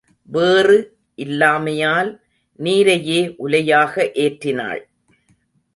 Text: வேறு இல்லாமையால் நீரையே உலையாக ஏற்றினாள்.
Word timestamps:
வேறு 0.25 0.77
இல்லாமையால் 1.17 2.09
நீரையே 2.59 3.35
உலையாக 3.37 4.11
ஏற்றினாள். 4.13 4.81